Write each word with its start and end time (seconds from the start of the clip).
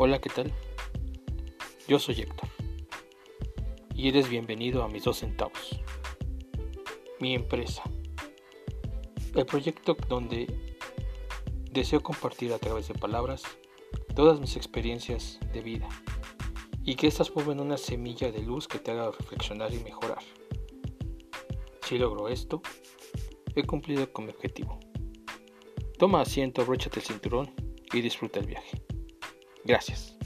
Hola, 0.00 0.20
¿qué 0.20 0.30
tal? 0.30 0.52
Yo 1.88 1.98
soy 1.98 2.20
Héctor 2.20 2.48
y 3.96 4.06
eres 4.06 4.28
bienvenido 4.28 4.84
a 4.84 4.88
mis 4.88 5.02
dos 5.02 5.18
centavos, 5.18 5.80
mi 7.18 7.34
empresa, 7.34 7.82
el 9.34 9.44
proyecto 9.44 9.96
donde 10.08 10.46
deseo 11.72 12.00
compartir 12.00 12.52
a 12.52 12.60
través 12.60 12.86
de 12.86 12.94
palabras 12.94 13.42
todas 14.14 14.38
mis 14.38 14.54
experiencias 14.54 15.40
de 15.52 15.62
vida 15.62 15.88
y 16.84 16.94
que 16.94 17.08
estas 17.08 17.30
formen 17.30 17.58
una 17.58 17.76
semilla 17.76 18.30
de 18.30 18.44
luz 18.44 18.68
que 18.68 18.78
te 18.78 18.92
haga 18.92 19.10
reflexionar 19.10 19.74
y 19.74 19.80
mejorar. 19.80 20.22
Si 21.82 21.98
logro 21.98 22.28
esto, 22.28 22.62
he 23.56 23.64
cumplido 23.64 24.12
con 24.12 24.26
mi 24.26 24.30
objetivo. 24.30 24.78
Toma 25.98 26.20
asiento, 26.20 26.62
abróchate 26.62 27.00
el 27.00 27.04
cinturón 27.04 27.50
y 27.92 28.00
disfruta 28.00 28.38
el 28.38 28.46
viaje. 28.46 28.80
Gracias. 29.68 30.17